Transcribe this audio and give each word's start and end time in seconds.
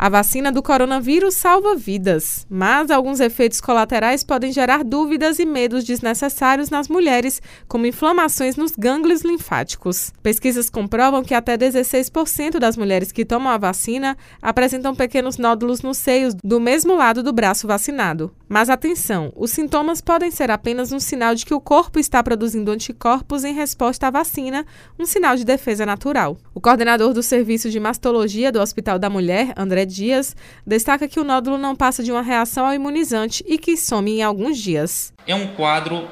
A 0.00 0.08
vacina 0.08 0.52
do 0.52 0.62
coronavírus 0.62 1.34
salva 1.34 1.74
vidas, 1.74 2.46
mas 2.48 2.88
alguns 2.88 3.18
efeitos 3.18 3.60
colaterais 3.60 4.22
podem 4.22 4.52
gerar 4.52 4.84
dúvidas 4.84 5.40
e 5.40 5.44
medos 5.44 5.82
desnecessários 5.82 6.70
nas 6.70 6.86
mulheres, 6.86 7.42
como 7.66 7.84
inflamações 7.84 8.54
nos 8.54 8.70
gânglios 8.78 9.22
linfáticos. 9.22 10.12
Pesquisas 10.22 10.70
comprovam 10.70 11.24
que 11.24 11.34
até 11.34 11.58
16% 11.58 12.60
das 12.60 12.76
mulheres 12.76 13.10
que 13.10 13.24
tomam 13.24 13.52
a 13.52 13.58
vacina 13.58 14.16
apresentam 14.40 14.94
pequenos 14.94 15.36
nódulos 15.36 15.82
nos 15.82 15.98
seios 15.98 16.32
do 16.44 16.60
mesmo 16.60 16.94
lado 16.94 17.20
do 17.20 17.32
braço 17.32 17.66
vacinado. 17.66 18.32
Mas 18.48 18.70
atenção, 18.70 19.32
os 19.34 19.50
sintomas 19.50 20.00
podem 20.00 20.30
ser 20.30 20.48
apenas 20.48 20.92
um 20.92 21.00
sinal 21.00 21.34
de 21.34 21.44
que 21.44 21.52
o 21.52 21.60
corpo 21.60 21.98
está 21.98 22.22
produzindo 22.22 22.70
anticorpos 22.70 23.42
em 23.42 23.52
resposta 23.52 24.06
à 24.06 24.10
vacina, 24.10 24.64
um 24.96 25.04
sinal 25.04 25.34
de 25.34 25.44
defesa 25.44 25.84
natural. 25.84 26.38
O 26.54 26.60
coordenador 26.60 27.12
do 27.12 27.22
Serviço 27.22 27.68
de 27.68 27.80
Mastologia 27.80 28.52
do 28.52 28.60
Hospital 28.60 28.96
da 28.96 29.10
Mulher, 29.10 29.52
André 29.56 29.87
dias, 29.94 30.36
destaca 30.66 31.08
que 31.08 31.18
o 31.18 31.24
nódulo 31.24 31.58
não 31.58 31.74
passa 31.74 32.02
de 32.02 32.12
uma 32.12 32.22
reação 32.22 32.66
ao 32.66 32.74
imunizante 32.74 33.44
e 33.46 33.58
que 33.58 33.76
some 33.76 34.18
em 34.18 34.22
alguns 34.22 34.58
dias. 34.58 35.12
É 35.26 35.34
um 35.34 35.48
quadro 35.48 35.96
uh, 35.96 36.08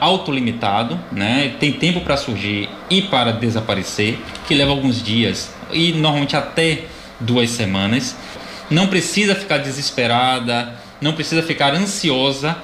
autolimitado, 0.00 0.98
né? 1.10 1.56
tem 1.58 1.72
tempo 1.72 2.00
para 2.00 2.16
surgir 2.16 2.68
e 2.88 3.02
para 3.02 3.32
desaparecer, 3.32 4.18
que 4.46 4.54
leva 4.54 4.70
alguns 4.70 5.02
dias 5.02 5.50
e 5.72 5.92
normalmente 5.92 6.36
até 6.36 6.84
duas 7.18 7.50
semanas. 7.50 8.16
Não 8.70 8.86
precisa 8.86 9.34
ficar 9.34 9.58
desesperada, 9.58 10.74
não 11.00 11.12
precisa 11.12 11.42
ficar 11.42 11.74
ansiosa 11.74 12.56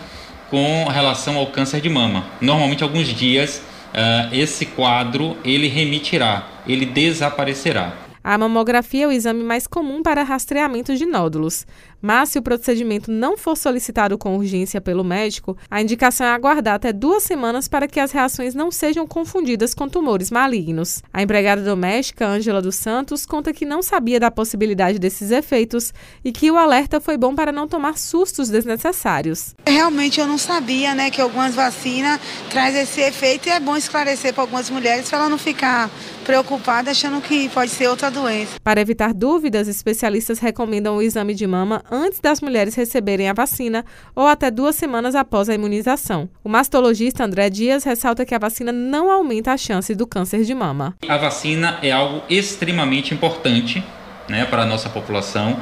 com 0.51 0.85
relação 0.89 1.37
ao 1.37 1.47
câncer 1.47 1.81
de 1.81 1.89
mama. 1.89 2.25
Normalmente 2.41 2.83
alguns 2.83 3.09
dias 3.09 3.63
uh, 3.97 4.35
esse 4.35 4.67
quadro 4.67 5.37
ele 5.45 5.69
remitirá, 5.69 6.47
ele 6.67 6.87
desaparecerá. 6.87 8.06
A 8.29 8.37
mamografia 8.37 9.05
é 9.05 9.07
o 9.07 9.13
exame 9.13 9.45
mais 9.45 9.69
comum 9.69 10.03
para 10.03 10.25
rastreamento 10.25 10.97
de 10.97 11.07
nódulos, 11.07 11.65
mas 12.03 12.31
se 12.31 12.41
o 12.41 12.43
procedimento 12.43 13.09
não 13.09 13.37
for 13.37 13.57
solicitado 13.57 14.19
com 14.19 14.37
urgência 14.37 14.81
pelo 14.81 15.05
médico, 15.05 15.57
a 15.71 15.81
indicação 15.81 16.27
é 16.27 16.31
aguardar 16.31 16.75
até 16.75 16.93
duas 16.93 17.23
semanas 17.23 17.69
para 17.69 17.87
que 17.87 18.01
as 18.01 18.11
reações 18.11 18.53
não 18.53 18.69
sejam 18.69 19.07
confundidas 19.07 19.75
com 19.75 19.89
tumores 19.89 20.33
malignos. 20.33 21.05
A 21.13 21.23
empregada 21.23 21.63
doméstica, 21.63 22.27
Ângela 22.27 22.61
dos 22.61 22.75
Santos, 22.75 23.25
conta 23.25 23.53
que 23.53 23.65
não 23.65 23.81
sabia 23.81 24.19
da 24.19 24.29
possibilidade 24.29 24.99
desses 24.99 25.31
efeitos 25.31 25.95
e 26.25 26.33
que 26.33 26.51
o 26.51 26.57
alerta 26.57 27.01
foi 27.01 27.17
bom 27.17 27.33
para 27.33 27.53
não 27.53 27.69
tomar 27.69 27.97
sustos 27.97 28.49
desnecessários. 28.49 29.55
Realmente 29.65 30.19
eu 30.19 30.27
não 30.27 30.37
sabia, 30.37 30.97
né, 30.97 31.13
que 31.13 31.21
algumas 31.21 31.55
vacinas 31.55 32.21
trazem 32.51 32.83
esse 32.83 33.01
efeito 33.03 33.49
e 33.49 33.53
é 33.53 33.61
bom 33.61 33.77
esclarecer 33.77 34.35
para 34.35 34.43
algumas 34.43 34.69
mulheres 34.69 35.09
para 35.09 35.21
ela 35.21 35.29
não 35.29 35.39
ficar 35.39 35.89
preocupada 36.25 36.91
achando 36.91 37.21
que 37.21 37.49
pode 37.51 37.71
ser 37.71 37.87
outra 37.87 38.16
doença. 38.17 38.59
Para 38.63 38.81
evitar 38.81 39.13
dúvidas, 39.13 39.69
especialistas 39.69 40.39
recomendam 40.39 40.97
o 40.97 41.03
exame 41.03 41.35
de 41.35 41.47
mama 41.47 41.83
antes 41.91 42.19
das 42.21 42.41
mulheres 42.41 42.75
receberem 42.75 43.29
a 43.29 43.33
vacina 43.33 43.85
ou 44.15 44.27
até 44.27 44.51
duas 44.51 44.75
semanas 44.75 45.15
após 45.15 45.49
a 45.49 45.55
imunização. 45.55 46.29
O 46.43 46.49
mastologista 46.49 47.25
André 47.25 47.51
Dias 47.51 47.85
ressalta 47.85 48.25
que 48.25 48.35
a 48.35 48.39
vacina 48.39 48.73
não 48.73 49.11
aumenta 49.11 49.53
a 49.53 49.57
chance 49.57 49.95
do 49.95 50.07
câncer 50.07 50.43
de 50.45 50.55
mama. 50.55 50.97
A 51.07 51.17
vacina 51.17 51.79
é 51.83 51.93
algo 51.93 52.23
extremamente 52.29 53.13
importante 53.13 53.85
né, 54.29 54.45
para 54.47 54.63
a 54.63 54.67
nossa 54.67 54.89
população, 54.89 55.57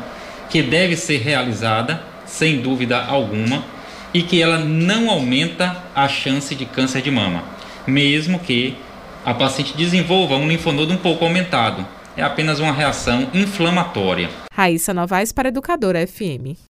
que 0.49 0.63
deve 0.63 0.97
ser 0.97 1.19
realizada 1.19 2.03
sem 2.25 2.61
dúvida 2.61 3.03
alguma 3.03 3.65
e 4.13 4.23
que 4.23 4.41
ela 4.41 4.59
não 4.59 5.11
aumenta 5.11 5.85
a 5.95 6.07
chance 6.07 6.55
de 6.55 6.65
câncer 6.65 7.03
de 7.03 7.11
mama, 7.11 7.43
mesmo 7.87 8.39
que 8.39 8.77
a 9.25 9.35
paciente 9.35 9.77
desenvolva 9.77 10.37
um 10.37 10.47
linfonodo 10.47 10.93
um 10.93 10.97
pouco 10.97 11.25
aumentado. 11.25 11.85
É 12.17 12.23
apenas 12.23 12.61
uma 12.61 12.73
reação 12.73 13.29
inflamatória. 13.35 14.31
Raíssa 14.53 14.95
Novaes 14.95 15.33
para 15.33 15.49
Educadora 15.49 16.07
FM. 16.07 16.57